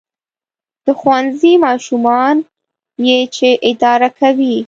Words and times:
•د 0.85 0.87
ښوونځي 0.99 1.53
ماشومان 1.65 2.35
یې 3.07 3.19
چې 3.35 3.49
اداره 3.69 4.09
کوي. 4.19 4.57